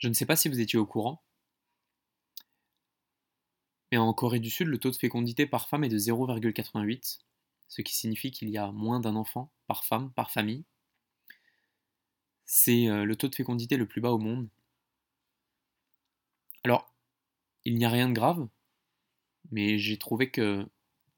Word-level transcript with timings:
Je 0.00 0.08
ne 0.08 0.14
sais 0.14 0.26
pas 0.26 0.34
si 0.34 0.48
vous 0.48 0.60
étiez 0.60 0.78
au 0.78 0.86
courant, 0.86 1.22
mais 3.92 3.98
en 3.98 4.12
Corée 4.12 4.40
du 4.40 4.50
Sud, 4.50 4.68
le 4.68 4.78
taux 4.78 4.90
de 4.90 4.96
fécondité 4.96 5.46
par 5.46 5.68
femme 5.68 5.84
est 5.84 5.88
de 5.88 5.98
0,88, 5.98 7.20
ce 7.68 7.82
qui 7.82 7.94
signifie 7.94 8.30
qu'il 8.30 8.48
y 8.48 8.58
a 8.58 8.72
moins 8.72 9.00
d'un 9.00 9.14
enfant 9.16 9.52
par 9.66 9.84
femme, 9.84 10.12
par 10.12 10.30
famille. 10.30 10.64
C'est 12.44 12.88
euh, 12.88 13.04
le 13.04 13.16
taux 13.16 13.28
de 13.28 13.34
fécondité 13.34 13.76
le 13.76 13.86
plus 13.86 14.00
bas 14.00 14.10
au 14.10 14.18
monde. 14.18 14.48
Alors, 16.64 16.94
il 17.64 17.76
n'y 17.76 17.84
a 17.84 17.90
rien 17.90 18.08
de 18.08 18.14
grave, 18.14 18.48
mais 19.50 19.78
j'ai 19.78 19.98
trouvé 19.98 20.30
que 20.30 20.66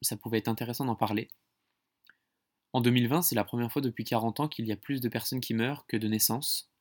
ça 0.00 0.16
pouvait 0.16 0.38
être 0.38 0.48
intéressant 0.48 0.84
d'en 0.86 0.96
parler. 0.96 1.28
En 2.72 2.80
2020, 2.80 3.22
c'est 3.22 3.34
la 3.34 3.44
première 3.44 3.70
fois 3.72 3.82
depuis 3.82 4.04
40 4.04 4.40
ans 4.40 4.48
qu'il 4.48 4.66
y 4.66 4.72
a 4.72 4.76
plus 4.76 5.00
de 5.00 5.08
personnes 5.08 5.40
qui 5.40 5.54
meurent 5.54 5.86
que 5.86 5.96
de 5.96 6.08
naissances. 6.08 6.71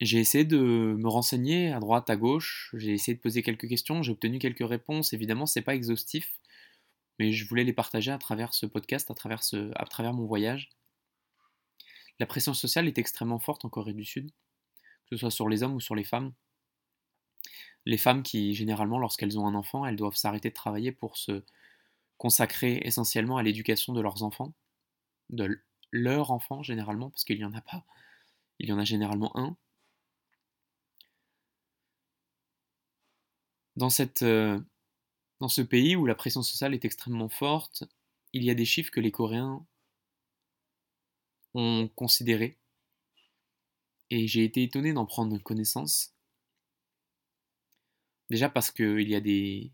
J'ai 0.00 0.18
essayé 0.18 0.44
de 0.44 0.58
me 0.58 1.08
renseigner 1.08 1.72
à 1.72 1.80
droite, 1.80 2.10
à 2.10 2.16
gauche, 2.16 2.70
j'ai 2.74 2.92
essayé 2.92 3.14
de 3.16 3.20
poser 3.20 3.42
quelques 3.42 3.68
questions, 3.68 4.02
j'ai 4.02 4.12
obtenu 4.12 4.38
quelques 4.38 4.66
réponses. 4.66 5.12
Évidemment, 5.14 5.46
c'est 5.46 5.62
pas 5.62 5.74
exhaustif, 5.74 6.38
mais 7.18 7.32
je 7.32 7.48
voulais 7.48 7.64
les 7.64 7.72
partager 7.72 8.10
à 8.10 8.18
travers 8.18 8.52
ce 8.52 8.66
podcast, 8.66 9.10
à 9.10 9.14
travers, 9.14 9.42
ce, 9.42 9.70
à 9.74 9.84
travers 9.86 10.12
mon 10.12 10.26
voyage. 10.26 10.68
La 12.18 12.26
pression 12.26 12.52
sociale 12.52 12.88
est 12.88 12.98
extrêmement 12.98 13.38
forte 13.38 13.64
en 13.64 13.70
Corée 13.70 13.94
du 13.94 14.04
Sud, 14.04 14.30
que 15.06 15.16
ce 15.16 15.20
soit 15.20 15.30
sur 15.30 15.48
les 15.48 15.62
hommes 15.62 15.74
ou 15.74 15.80
sur 15.80 15.94
les 15.94 16.04
femmes. 16.04 16.32
Les 17.86 17.98
femmes 17.98 18.22
qui, 18.22 18.54
généralement, 18.54 18.98
lorsqu'elles 18.98 19.38
ont 19.38 19.46
un 19.46 19.54
enfant, 19.54 19.86
elles 19.86 19.96
doivent 19.96 20.16
s'arrêter 20.16 20.50
de 20.50 20.54
travailler 20.54 20.92
pour 20.92 21.16
se 21.16 21.42
consacrer 22.18 22.80
essentiellement 22.84 23.38
à 23.38 23.42
l'éducation 23.42 23.92
de 23.94 24.00
leurs 24.00 24.22
enfants, 24.22 24.54
de 25.30 25.62
leurs 25.92 26.30
enfants 26.32 26.62
généralement, 26.62 27.10
parce 27.10 27.24
qu'il 27.24 27.38
n'y 27.38 27.44
en 27.44 27.54
a 27.54 27.60
pas, 27.60 27.84
il 28.58 28.68
y 28.68 28.72
en 28.72 28.78
a 28.78 28.84
généralement 28.84 29.36
un. 29.38 29.56
Dans, 33.76 33.90
cette, 33.90 34.22
euh, 34.22 34.58
dans 35.40 35.48
ce 35.48 35.62
pays 35.62 35.96
où 35.96 36.06
la 36.06 36.14
pression 36.14 36.42
sociale 36.42 36.74
est 36.74 36.84
extrêmement 36.84 37.28
forte, 37.28 37.84
il 38.32 38.44
y 38.44 38.50
a 38.50 38.54
des 38.54 38.64
chiffres 38.64 38.90
que 38.90 39.00
les 39.00 39.12
Coréens 39.12 39.64
ont 41.54 41.88
considérés. 41.94 42.58
Et 44.10 44.26
j'ai 44.28 44.44
été 44.44 44.62
étonné 44.62 44.92
d'en 44.92 45.06
prendre 45.06 45.36
connaissance. 45.38 46.14
Déjà 48.30 48.48
parce 48.48 48.70
qu'il 48.70 49.08
y 49.08 49.14
a 49.14 49.20
des. 49.20 49.70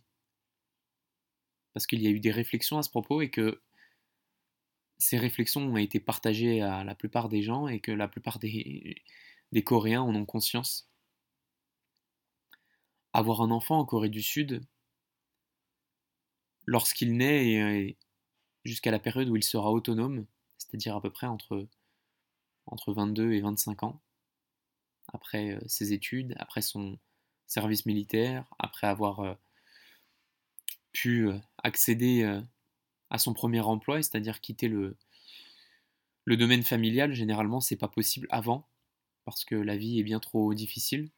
Parce 1.75 1.87
qu'il 1.87 2.03
y 2.03 2.07
a 2.07 2.11
eu 2.11 2.21
des 2.21 2.31
réflexions 2.31 2.79
à 2.79 2.83
ce 2.83 2.91
propos 2.91 3.23
et 3.23 3.31
que 3.31 3.63
ces 4.99 5.19
réflexions 5.19 5.63
ont 5.63 5.77
été 5.77 6.01
partagées 6.01 6.61
à 6.61 6.85
la 6.85 6.95
plupart 6.95 7.29
des 7.29 7.43
gens 7.43 7.67
et 7.69 7.81
que 7.81 7.93
la 7.93 8.09
plupart 8.09 8.39
des, 8.39 9.03
des 9.53 9.65
Coréens 9.65 10.03
en 10.03 10.15
ont 10.15 10.27
conscience 10.27 10.92
avoir 13.13 13.43
un 13.43 13.51
enfant 13.51 13.79
en 13.79 13.85
Corée 13.85 14.09
du 14.09 14.23
Sud, 14.23 14.63
lorsqu'il 16.67 17.17
naît 17.17 17.53
et 17.53 17.97
jusqu'à 18.65 18.91
la 18.91 18.99
période 18.99 19.29
où 19.29 19.37
il 19.37 19.45
sera 19.45 19.71
autonome, 19.71 20.27
c'est-à-dire 20.59 20.97
à 20.97 21.01
peu 21.01 21.11
près 21.11 21.27
entre, 21.27 21.67
entre 22.67 22.93
22 22.93 23.33
et 23.33 23.41
25 23.41 23.83
ans, 23.83 24.01
après 25.13 25.53
euh, 25.53 25.61
ses 25.67 25.93
études, 25.93 26.35
après 26.39 26.63
son 26.63 26.99
service 27.47 27.87
militaire, 27.87 28.47
après 28.59 28.87
avoir 28.87 29.21
euh, 29.21 29.35
pu 30.93 31.29
euh, 31.29 31.39
accéder 31.63 32.41
à 33.11 33.19
son 33.19 33.35
premier 33.35 33.61
emploi, 33.61 34.03
c'est-à-dire 34.03 34.41
quitter 34.41 34.69
le, 34.69 34.97
le 36.25 36.37
domaine 36.37 36.63
familial, 36.63 37.13
généralement 37.13 37.61
c'est 37.61 37.77
pas 37.77 37.89
possible 37.89 38.27
avant, 38.31 38.67
parce 39.25 39.45
que 39.45 39.55
la 39.55 39.77
vie 39.77 39.99
est 39.99 40.05
bien 40.05 40.21
trop 40.21 40.55
difficile. 40.55 41.11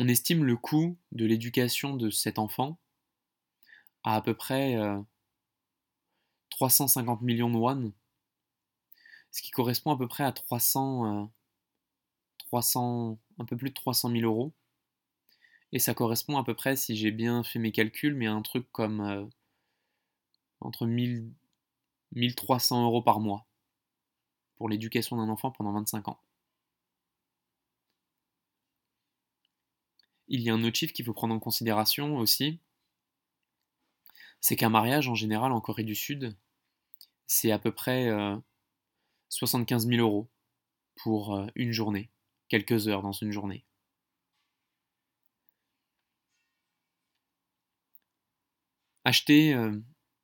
On 0.00 0.06
estime 0.06 0.44
le 0.44 0.56
coût 0.56 0.96
de 1.10 1.26
l'éducation 1.26 1.96
de 1.96 2.08
cet 2.10 2.38
enfant 2.38 2.78
à 4.04 4.14
à 4.14 4.22
peu 4.22 4.34
près 4.34 4.76
350 6.50 7.20
euh, 7.20 7.24
millions 7.24 7.50
de 7.50 7.56
won, 7.56 7.92
ce 9.32 9.42
qui 9.42 9.50
correspond 9.50 9.90
à 9.90 9.98
peu 9.98 10.06
près 10.06 10.22
à 10.22 10.30
300, 10.30 11.32
300, 12.38 13.10
euh, 13.10 13.42
un 13.42 13.44
peu 13.44 13.56
plus 13.56 13.70
de 13.70 13.74
300 13.74 14.10
000 14.10 14.22
euros. 14.22 14.52
Et 15.72 15.80
ça 15.80 15.94
correspond 15.94 16.38
à 16.38 16.44
peu 16.44 16.54
près, 16.54 16.76
si 16.76 16.96
j'ai 16.96 17.10
bien 17.10 17.42
fait 17.42 17.58
mes 17.58 17.72
calculs, 17.72 18.14
mais 18.14 18.26
à 18.26 18.32
un 18.32 18.42
truc 18.42 18.70
comme 18.70 19.00
euh, 19.00 19.26
entre 20.60 20.86
1000, 20.86 21.32
1300 22.12 22.84
euros 22.84 23.02
par 23.02 23.20
mois 23.20 23.46
pour 24.56 24.68
l'éducation 24.68 25.16
d'un 25.16 25.28
enfant 25.28 25.50
pendant 25.50 25.72
25 25.72 26.08
ans. 26.08 26.20
Il 30.28 30.42
y 30.42 30.50
a 30.50 30.54
un 30.54 30.62
autre 30.64 30.76
chiffre 30.76 30.92
qu'il 30.92 31.04
faut 31.04 31.14
prendre 31.14 31.34
en 31.34 31.38
considération 31.40 32.16
aussi, 32.16 32.60
c'est 34.40 34.56
qu'un 34.56 34.68
mariage 34.68 35.08
en 35.08 35.14
général 35.14 35.52
en 35.52 35.60
Corée 35.60 35.84
du 35.84 35.94
Sud, 35.94 36.36
c'est 37.26 37.50
à 37.52 37.58
peu 37.58 37.72
près 37.72 38.08
75 39.30 39.86
euh, 39.86 39.90
000 39.90 40.00
euros 40.02 40.30
pour 40.96 41.34
euh, 41.36 41.46
une 41.54 41.72
journée, 41.72 42.10
quelques 42.48 42.88
heures 42.88 43.02
dans 43.02 43.12
une 43.12 43.32
journée. 43.32 43.64
Acheter 49.04 49.54
euh, 49.54 49.76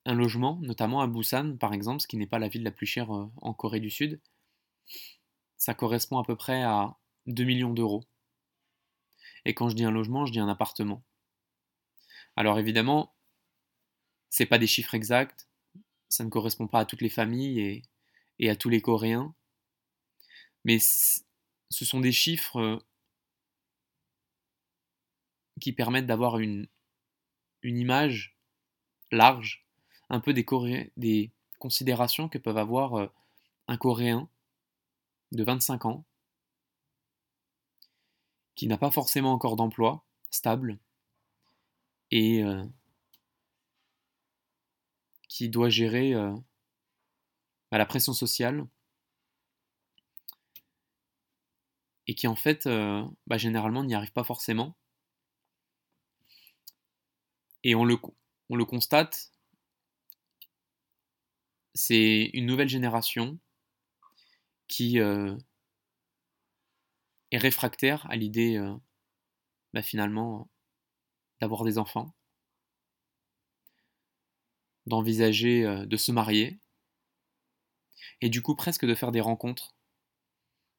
un 0.04 0.15
logement, 0.15 0.59
notamment 0.62 1.00
à 1.00 1.06
Busan 1.06 1.56
par 1.56 1.72
exemple, 1.72 2.00
ce 2.00 2.06
qui 2.06 2.16
n'est 2.16 2.26
pas 2.26 2.38
la 2.38 2.48
ville 2.48 2.62
la 2.62 2.71
plus 2.71 2.86
chère 2.86 3.10
en 3.10 3.54
Corée 3.54 3.81
du 3.81 3.91
Sud, 3.91 4.21
ça 5.56 5.75
correspond 5.75 6.19
à 6.19 6.25
peu 6.25 6.36
près 6.36 6.62
à 6.62 6.97
2 7.26 7.44
millions 7.44 7.72
d'euros. 7.72 8.04
Et 9.44 9.55
quand 9.55 9.69
je 9.69 9.77
dis 9.77 9.84
un 9.84 9.91
logement, 9.91 10.27
je 10.27 10.32
dis 10.32 10.41
un 10.41 10.49
appartement. 10.49 11.03
Alors 12.37 12.59
évidemment, 12.59 13.15
c'est 14.31 14.47
pas 14.47 14.59
des 14.59 14.66
chiffres 14.66 14.94
exacts, 14.94 15.49
ça 16.09 16.25
ne 16.25 16.31
correspond 16.31 16.66
pas 16.66 16.81
à 16.81 16.84
toutes 16.84 17.03
les 17.03 17.09
familles 17.09 17.83
et, 18.38 18.50
à 18.50 18.56
tous 18.56 18.69
les 18.69 18.81
Coréens, 18.81 19.34
mais 20.65 20.78
ce 20.81 21.22
sont 21.84 22.00
des 22.00 22.12
chiffres 22.12 22.59
euh, 22.59 22.78
qui 25.60 25.72
permettent 25.72 26.06
d'avoir 26.06 26.38
une, 26.38 26.69
une 27.62 27.78
image 27.78 28.37
large, 29.10 29.66
un 30.09 30.21
peu 30.21 30.33
des, 30.34 30.44
des 30.97 31.31
considérations 31.59 32.28
que 32.28 32.38
peuvent 32.38 32.59
avoir 32.59 32.94
euh, 32.94 33.06
un 33.69 33.77
Coréen 33.77 34.28
de 35.33 35.44
25 35.44 35.84
ans 35.87 36.04
qui 38.54 38.66
n'a 38.66 38.78
pas 38.78 38.91
forcément 38.91 39.32
encore 39.32 39.56
d'emploi 39.56 40.04
stable 40.31 40.78
et 42.10 42.42
euh, 42.42 42.65
qui 45.28 45.48
doit 45.48 45.69
gérer 45.69 46.15
euh, 46.15 46.32
bah, 47.70 47.78
la 47.78 47.87
pression 47.87 48.12
sociale 48.12 48.66
et 52.06 52.15
qui 52.15 52.26
en 52.26 52.37
fait 52.37 52.66
euh, 52.66 53.04
bah, 53.26 53.38
généralement 53.38 53.82
n'y 53.84 53.94
arrive 53.94 54.12
pas 54.12 54.25
forcément. 54.25 54.76
Et 57.65 57.75
on 57.75 57.84
le, 57.84 57.97
on 58.50 58.56
le 58.56 58.65
constate, 58.65 59.32
c'est 61.75 62.31
une 62.34 62.47
nouvelle 62.47 62.69
génération 62.69 63.38
qui 64.69 64.98
réfractaire 67.39 68.06
à 68.11 68.17
l'idée 68.17 68.56
euh, 68.56 68.75
bah, 69.72 69.83
finalement 69.83 70.49
d'avoir 71.41 71.65
des 71.65 71.78
enfants, 71.78 72.15
d'envisager 74.87 75.65
euh, 75.65 75.87
de 75.87 75.97
se 75.97 76.12
marier, 76.12 76.59
et 78.21 78.28
du 78.28 78.42
coup 78.42 78.54
presque 78.54 78.86
de 78.86 78.95
faire 78.95 79.13
des 79.13 79.21
rencontres, 79.21 79.75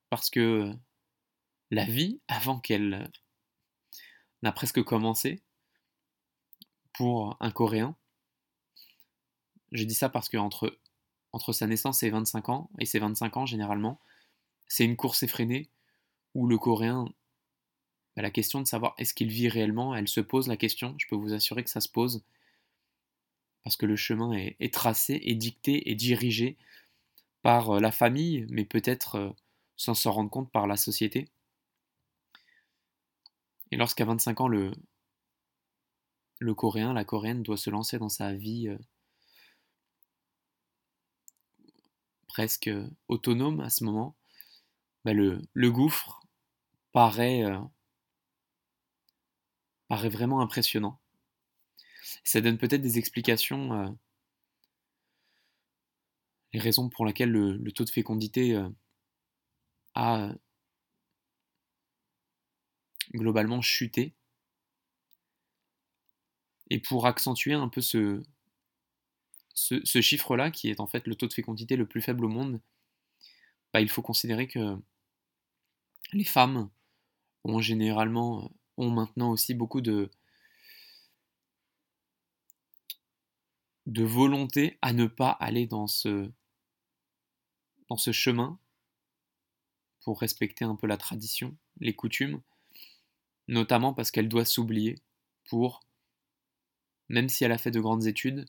parce 0.10 0.30
que 0.30 0.72
la 1.72 1.86
vie, 1.86 2.22
avant 2.28 2.60
qu'elle 2.60 3.10
n'a 4.42 4.52
presque 4.52 4.84
commencé, 4.84 5.42
pour 6.94 7.36
un 7.42 7.52
Coréen, 7.52 7.98
je 9.72 9.84
dis 9.84 9.94
ça 9.94 10.10
parce 10.10 10.30
que 10.30 10.38
entre, 10.38 10.80
entre 11.34 11.52
sa 11.52 11.68
naissance 11.68 12.04
et 12.04 12.10
25 12.10 12.50
ans, 12.50 12.70
et 12.80 12.86
ses 12.86 13.00
25 13.00 13.38
ans 13.38 13.46
généralement, 13.46 14.00
c'est 14.68 14.86
une 14.86 14.96
course 14.96 15.24
effrénée 15.24 15.70
où 16.36 16.48
le 16.48 16.58
Coréen, 16.60 17.06
bah, 18.16 18.22
la 18.22 18.30
question 18.30 18.62
de 18.62 18.68
savoir 18.68 18.94
est-ce 18.98 19.14
qu'il 19.16 19.30
vit 19.30 19.50
réellement, 19.50 19.96
elle 19.96 20.08
se 20.08 20.22
pose 20.22 20.48
la 20.48 20.58
question, 20.58 20.96
je 21.00 21.08
peux 21.08 21.16
vous 21.16 21.34
assurer 21.34 21.64
que 21.64 21.70
ça 21.70 21.82
se 21.82 21.90
pose, 21.90 22.24
parce 23.64 23.78
que 23.78 23.88
le 23.88 23.96
chemin 23.96 24.32
est, 24.34 24.74
tracé, 24.74 25.20
est 25.26 25.36
dicté, 25.36 25.90
et 25.90 25.96
dirigé 25.96 26.56
par 27.42 27.72
euh, 27.72 27.80
la 27.80 27.92
famille, 27.92 28.46
mais 28.50 28.66
peut-être 28.66 29.16
euh, 29.16 29.32
sans 29.76 29.96
s'en 29.96 30.12
rendre 30.12 30.30
compte 30.30 30.52
par 30.52 30.68
la 30.68 30.78
société. 30.78 31.28
Et 33.72 33.78
lorsqu'à 33.78 34.06
25 34.06 34.42
ans, 34.42 34.48
le, 34.48 34.72
Coréen, 36.54 36.94
la 36.94 37.06
Coréenne 37.06 37.44
doit 37.44 37.58
se 37.58 37.70
lancer 37.70 37.98
dans 37.98 38.10
sa 38.10 38.34
vie 38.34 38.68
euh, 38.68 38.78
presque 42.28 42.70
autonome 43.08 43.62
à 43.62 43.70
ce 43.70 43.84
moment, 43.84 44.16
bah, 45.06 45.14
le, 45.14 45.72
gouffre 45.72 46.25
paraît, 46.96 47.44
paraît 49.90 50.08
vraiment 50.08 50.40
impressionnant. 50.40 50.98
Ça 52.24 52.40
donne 52.40 52.58
peut-être 52.58 52.82
des 52.82 52.98
explications, 52.98 53.98
les 56.54 56.60
raisons 56.62 56.88
pour 56.88 57.06
lesquelles 57.06 57.32
le, 57.32 57.72
taux 57.74 57.84
de 57.84 57.90
fécondité 57.90 58.58
a 59.94 60.32
globalement 63.14 63.60
chuté. 63.60 64.16
Et 66.70 66.80
pour 66.80 67.08
accentuer 67.08 67.56
un 67.56 67.68
peu 67.68 67.82
ce, 67.82 68.24
ce, 69.54 70.02
chiffre-là, 70.02 70.50
qui 70.50 70.70
est 70.70 70.80
en 70.80 70.88
fait 70.88 71.08
le 71.08 71.16
taux 71.16 71.28
de 71.28 71.34
fécondité 71.34 71.76
le 71.76 71.86
plus 71.86 72.02
faible 72.02 72.24
au 72.24 72.30
monde, 72.30 72.62
bah, 73.74 73.82
il 73.82 73.90
faut 73.90 74.02
considérer 74.02 74.48
que 74.48 74.78
les 76.14 76.24
femmes 76.24 76.70
ont 77.46 77.62
généralement, 77.62 78.52
ont 78.76 78.90
maintenant 78.90 79.32
aussi 79.32 79.54
beaucoup 79.54 79.80
de, 79.80 80.12
de 83.86 84.04
volonté 84.04 84.78
à 84.82 84.92
ne 84.92 85.06
pas 85.06 85.30
aller 85.30 85.68
dans 85.68 85.88
ce 85.88 86.32
chemin 88.12 88.60
pour 90.02 90.20
respecter 90.20 90.66
un 90.66 90.76
peu 90.76 90.88
la 90.88 90.98
tradition, 90.98 91.56
les 91.80 91.96
coutumes, 91.96 92.42
notamment 93.48 93.94
parce 93.94 94.12
qu'elle 94.12 94.30
doit 94.30 94.46
s'oublier 94.46 95.02
pour, 95.50 95.82
même 97.10 97.30
si 97.30 97.44
elle 97.44 97.52
a 97.52 97.58
fait 97.58 97.72
de 97.72 97.80
grandes 97.80 98.08
études, 98.08 98.46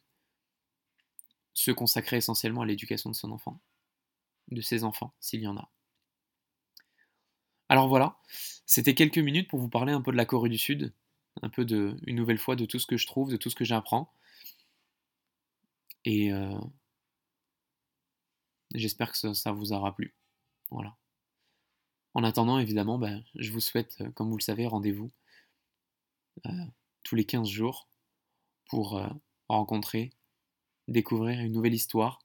se 1.54 1.70
consacrer 1.70 2.18
essentiellement 2.18 2.62
à 2.62 2.66
l'éducation 2.66 3.10
de 3.10 3.14
son 3.14 3.30
enfant, 3.30 3.60
de 4.50 4.60
ses 4.60 4.84
enfants, 4.84 5.14
s'il 5.20 5.40
y 5.40 5.46
en 5.46 5.56
a. 5.56 5.70
Alors 7.68 7.88
voilà, 7.88 8.18
c'était 8.66 8.94
quelques 8.94 9.18
minutes 9.18 9.48
pour 9.48 9.60
vous 9.60 9.68
parler 9.68 9.92
un 9.92 10.00
peu 10.00 10.12
de 10.12 10.16
la 10.16 10.26
Corée 10.26 10.48
du 10.48 10.58
Sud, 10.58 10.92
un 11.42 11.48
peu 11.48 11.64
de, 11.64 11.96
une 12.06 12.16
nouvelle 12.16 12.38
fois 12.38 12.56
de 12.56 12.66
tout 12.66 12.78
ce 12.78 12.86
que 12.86 12.96
je 12.96 13.06
trouve, 13.06 13.30
de 13.30 13.36
tout 13.36 13.48
ce 13.48 13.54
que 13.54 13.64
j'apprends. 13.64 14.12
Et 16.04 16.32
euh, 16.32 16.58
j'espère 18.74 19.12
que 19.12 19.34
ça, 19.34 19.52
vous 19.52 19.72
aura 19.72 19.94
plu. 19.94 20.14
Voilà. 20.70 20.96
En 22.14 22.24
attendant, 22.24 22.58
évidemment, 22.58 22.98
bah, 22.98 23.18
je 23.36 23.52
vous 23.52 23.60
souhaite, 23.60 23.98
euh, 24.00 24.10
comme 24.12 24.30
vous 24.30 24.38
le 24.38 24.42
savez, 24.42 24.66
rendez-vous 24.66 25.10
euh, 26.46 26.50
tous 27.04 27.14
les 27.14 27.24
15 27.24 27.48
jours 27.48 27.88
pour 28.68 29.00
rencontrer, 29.48 30.10
découvrir 30.88 31.40
une 31.40 31.52
nouvelle 31.52 31.74
histoire, 31.74 32.18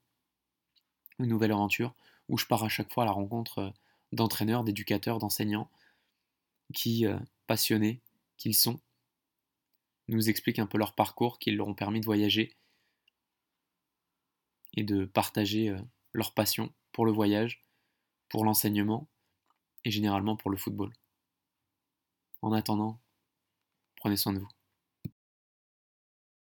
une 1.20 1.28
nouvelle 1.28 1.52
aventure, 1.52 1.94
où 2.30 2.38
je 2.40 2.48
pars 2.48 2.64
à 2.64 2.70
chaque 2.70 2.92
fois 2.92 3.04
à 3.04 3.06
la 3.06 3.12
rencontre 3.12 3.74
d'entraîneurs, 4.12 4.64
d'éducateurs, 4.64 5.20
d'enseignants, 5.20 5.70
qui, 6.71 7.06
passionnés 7.47 8.01
qu'ils 8.38 8.56
sont, 8.56 8.79
nous 10.07 10.29
expliquent 10.29 10.59
un 10.59 10.68
peu 10.68 10.77
leur 10.77 10.94
parcours, 10.94 11.39
qui 11.39 11.51
leur 11.51 11.68
ont 11.68 11.73
permis 11.73 12.00
de 12.00 12.06
voyager 12.06 12.56
et 14.73 14.83
de 14.83 15.06
partager 15.06 15.69
euh, 15.69 15.79
leur 16.13 16.33
passion 16.33 16.73
pour 16.91 17.06
le 17.06 17.12
voyage, 17.12 17.62
pour 18.29 18.45
l'enseignement 18.45 19.09
et 19.83 19.91
généralement 19.91 20.35
pour 20.35 20.51
le 20.51 20.57
football. 20.57 20.94
En 22.41 22.53
attendant, 22.53 23.00
prenez 23.97 24.18
soin 24.18 24.33
de 24.33 24.39
vous. 24.39 24.50